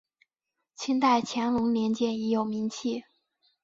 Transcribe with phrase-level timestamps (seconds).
[0.75, 3.03] 清代乾隆年间已有名气。